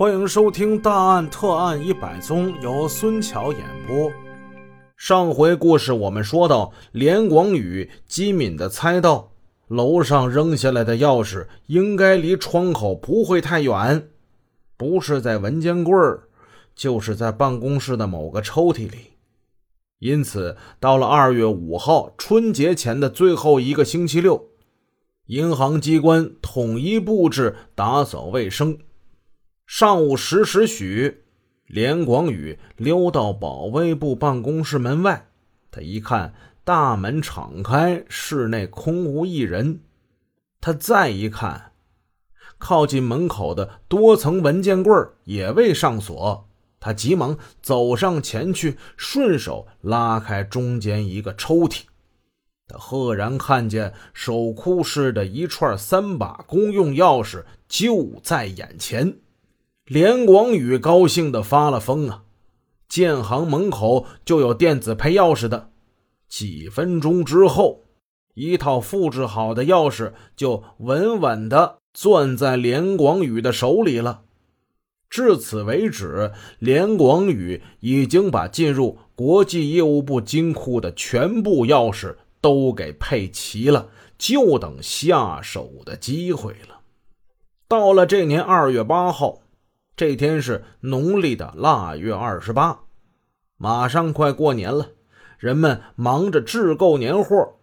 [0.00, 4.10] 欢迎收听《大案特案一百宗》，由孙桥演播。
[4.96, 9.32] 上回故事我们说到，连广宇机敏的猜到
[9.68, 14.08] 楼上扔下来的钥匙应该离窗口不会太远，
[14.78, 16.22] 不是在文件柜儿，
[16.74, 19.18] 就是在办公室的某个抽屉里。
[19.98, 24.48] 因此，到了二月五号春节前的最后一个星期六。
[25.26, 28.78] 银行机关统一布置打扫卫生。
[29.72, 31.22] 上午十时许，
[31.68, 35.28] 连广宇溜到保卫部办公室门外，
[35.70, 36.34] 他一看
[36.64, 39.82] 大门敞开，室内空无一人。
[40.60, 41.70] 他再一看，
[42.58, 44.92] 靠近门口的多层文件柜
[45.22, 46.48] 也未上锁。
[46.80, 51.82] 他急忙走上前去，顺手拉开中间一个抽屉。
[52.66, 59.16] 他赫然看见守库室的一串三把公用钥匙就在眼前，
[59.90, 62.22] 连广宇高兴的发了疯啊！
[62.88, 65.70] 建行门口就有电子配钥匙的，
[66.28, 67.86] 几分钟之后，
[68.34, 74.22] 一套复制好的钥匙就稳稳的攥在连广宇的手里了。
[75.08, 82.14] 至此为止，连广宇已经把进入国际业务部金库的全部钥匙。
[82.42, 86.80] 都给配齐了，就等下手的机会了。
[87.68, 89.40] 到了这年二月八号，
[89.96, 92.80] 这天是农历的腊月二十八，
[93.56, 94.92] 马上快过年了，
[95.38, 97.56] 人们忙着制购年货。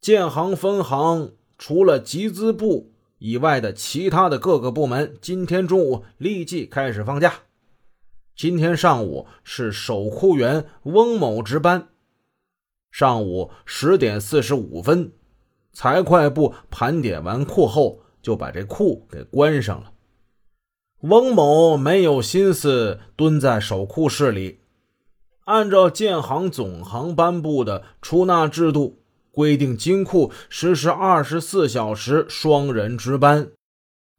[0.00, 7.32] 建行分行除了集资部以外的其他的各个部门，今天中午立即开始放假。
[8.36, 11.88] 今天上午是守库员翁某值班。
[12.92, 15.10] 上午十点四十五分，
[15.72, 19.92] 财会部盘点完库后，就把这库给关上了。
[21.08, 24.58] 翁某没有心思蹲在守库室里，
[25.44, 28.98] 按照建行总行颁布的出纳制度
[29.30, 33.50] 规定，金库实施二十四小时双人值班，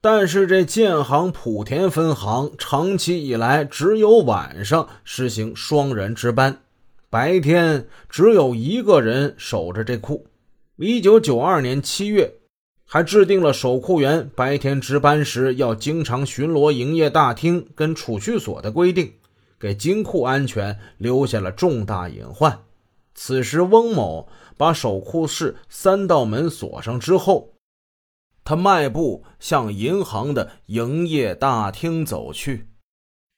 [0.01, 6.61] 但是这建行莆田分行长期以来只有晚上实行双人值班。
[7.09, 10.27] 白天只有一个人守着这库。
[10.77, 12.31] 一九九二年七月，
[12.89, 19.13] 还制定了守库员白天值班时要经常巡逻营业大厅跟储蓄所的规定，
[19.59, 22.63] 给金库安全留下了重大隐患。
[23.13, 27.55] 此时，翁某把守库室三道门锁上之后，
[28.45, 32.69] 他迈步向银行的营业大厅走去。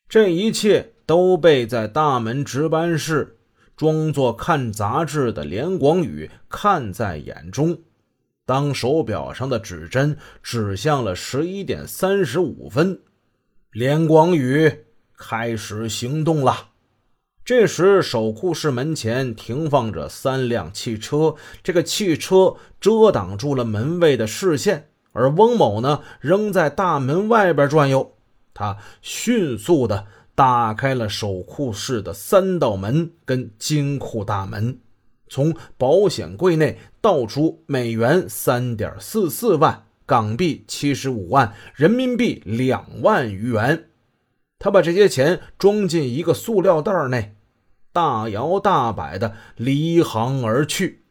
[0.08, 3.38] 这一切都被在大门值班室。
[3.76, 7.80] 装作看杂志的连广宇看在眼中。
[8.50, 13.00] 当手表上的指针指向了十一点三十五分，
[13.72, 16.70] 连广宇开始行动了。
[17.46, 28.16] 这时，守库室门前停放着三辆汽车，这个汽车遮挡住了门卫的视线，而翁某呢，仍在大门外边转悠。
[28.56, 30.08] 他迅速的。
[30.34, 34.80] 打开了守库室的三道门跟金库大门，
[35.28, 43.90] 从保险柜内倒出美元三点四四万、港币七十五万、人民币两万余元。
[44.58, 47.36] 他把这些钱装进一个塑料袋内，
[47.94, 51.04] 大摇大摆地离行而去。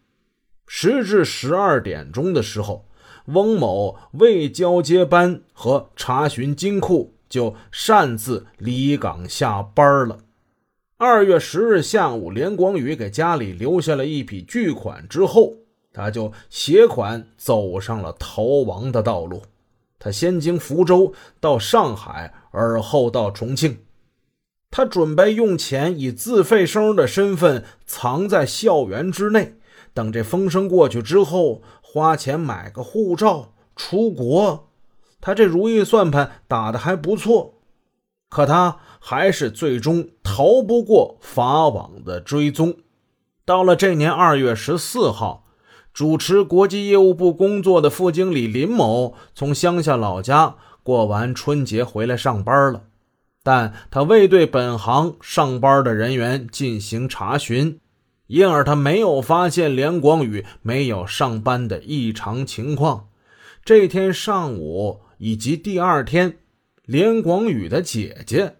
[0.66, 2.88] 时至十二点钟的时候，
[3.26, 7.14] 翁某未交接班和查询金库。
[7.28, 10.20] 就擅自离岗下班了。
[10.96, 15.52] 二月十日下午，连广宇给家里留下了一笔巨款之后，
[15.98, 19.42] 他就携款走上了逃亡的道路。
[19.98, 23.78] 他先经福州到上海，而后到重庆。
[24.70, 29.56] 他准备用钱以自费生的身份藏在校园之内，
[29.92, 34.68] 等这风声过去之后，花钱买个护照出国。
[35.20, 37.54] 他这如意算盘打得还不错，
[38.28, 42.76] 可他还是最终逃不过法网的追踪。
[43.44, 45.47] 到了这年二月十四号，
[45.98, 50.54] 主持国际业务部工作的副经理林某从乡下老家
[50.84, 52.84] 过完春节回来上班了，
[53.42, 57.80] 但他未对本行上班的人员进行查询，
[58.28, 63.08] 因而他没有发现连广宇没有上班的异常情况。
[63.64, 65.00] 这天上午。
[65.18, 66.38] 以及第二天，
[66.84, 68.54] 连广宇的姐姐，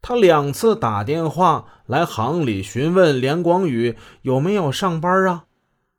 [0.00, 5.44] 她两次打电话来行里询问连广宇有没有上班啊。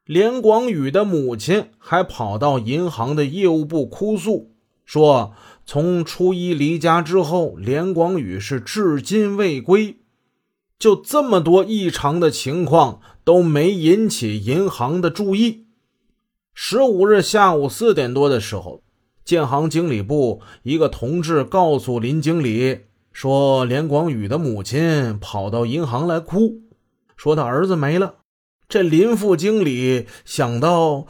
[0.06, 4.52] 连广宇的母亲还跑到银行的业务部哭诉，
[4.86, 5.34] 说
[5.66, 9.98] 从初一离家之后，连广宇是至今未归。
[10.78, 15.66] 就这么多异常的情况都没引起银行的注意。
[16.54, 18.84] 十五日下午四点多的时候，
[19.24, 22.82] 建行经理部一个同志告诉林经理
[23.12, 26.62] 说，连广宇的母亲跑到银行来哭，
[27.18, 28.18] 说他儿子没了。
[28.68, 31.08] 这林副经理想到，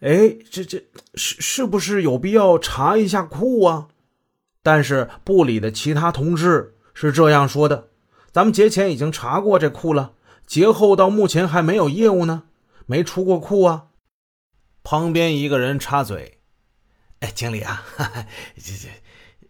[0.00, 0.84] 哎，这这
[1.14, 3.88] 是是不是有必要查一下库啊？
[4.62, 7.90] 但是部里的其他同志是这样说的
[8.32, 10.14] ：“咱们节前已经查过这库了，
[10.46, 12.44] 节后到目前还没有业务呢，
[12.86, 13.88] 没出过库啊。”
[14.82, 16.38] 旁边一个人插嘴
[17.20, 18.26] ：“哎，经理啊，哈 哈
[18.56, 18.88] 这这，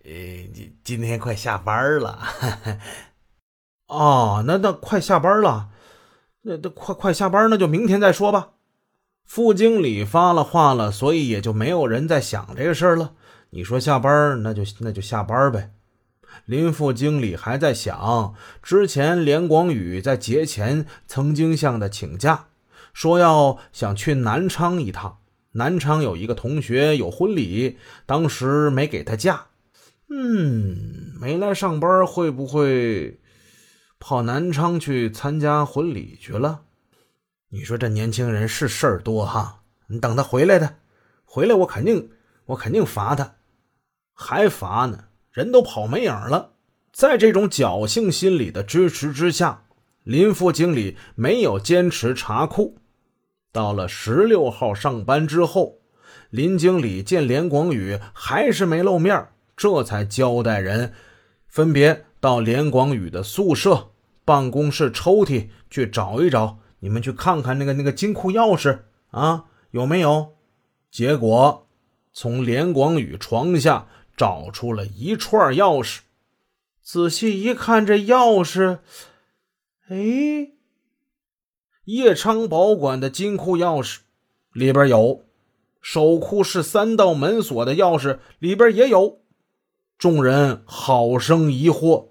[0.05, 2.13] 呃，今今天快下班了。
[2.13, 2.59] 哈
[3.87, 5.69] 哦，那那快下班了，
[6.47, 8.51] 那那快快下班，那就明天再说吧。”
[9.25, 13.15] 副经理发了话了，所以也就没有人在想这个事儿了。
[13.51, 15.71] 你说下班，那就那就下班呗。
[16.45, 22.49] 林副经理还在想，之前连广宇在节前曾经向他请假，
[22.93, 25.19] 说要想去南昌一趟。
[25.53, 29.47] 南昌有一个同学有婚礼，当时没给他假。
[30.11, 33.21] 嗯，没来上班，会不会
[34.07, 36.61] 跑南昌去参加婚礼去了？
[37.49, 39.63] 你说这年轻人是事儿多哈。
[39.87, 40.77] 你等他回来的，
[41.25, 42.11] 回来我肯定
[42.45, 43.37] 我肯定罚他。
[44.13, 46.51] 还罚呢，人都跑没影了。
[46.93, 49.65] 在这种侥幸心理的支持之下，
[50.03, 52.77] 林副经理没有坚持查库。
[53.53, 55.79] 到了十六号上班之后，
[56.29, 60.93] 林经理见连广宇还是没露面，这才交代人
[61.49, 63.93] 分别到连广宇的宿舍、
[64.25, 66.59] 办公室抽屉去找一找。
[66.81, 68.81] 你们去看看那个那个金库钥匙
[69.11, 70.35] 啊，有没有？
[70.91, 71.67] 结果
[72.13, 73.89] 从连广宇床下。
[74.17, 75.99] 找出了一串钥匙，
[76.81, 78.79] 仔细一看，这钥匙，
[79.89, 80.53] 哎，
[81.87, 84.03] 叶昌保管的金库钥匙
[84.53, 85.25] 里边有，
[85.83, 89.19] 守库室三道门锁的钥匙里边也有。
[89.99, 92.11] 众人好生疑惑，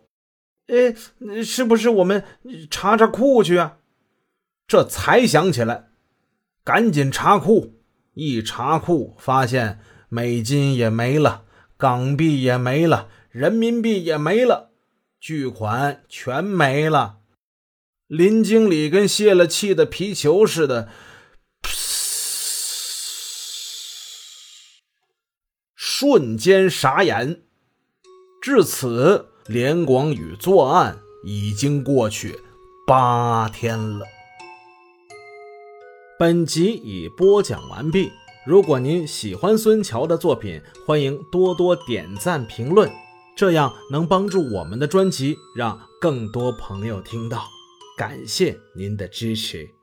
[0.67, 0.95] 哎，
[1.43, 2.23] 是不是我们
[2.69, 3.77] 查查库去啊？
[4.65, 5.89] 这才想起来，
[6.63, 7.79] 赶紧查库。
[8.13, 11.45] 一查库，发现美金也没了。
[11.75, 14.69] 港币也没了，人民币也没了，
[15.19, 17.17] 巨款全没了。
[18.07, 20.87] 林经理跟泄了气的皮球似的，
[25.75, 27.41] 瞬间傻眼。
[28.41, 32.39] 至此，连广宇作案已经过去
[32.87, 34.05] 八天了。
[36.17, 38.11] 本集已播讲完毕。
[38.45, 42.91] 如果您喜欢孙桥的作品，欢迎多多点赞评论，
[43.35, 47.45] 这样能帮助我们的专辑让更多朋友听到。
[47.97, 49.82] 感谢您的支持。